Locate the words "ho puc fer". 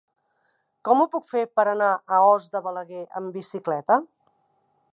1.01-1.43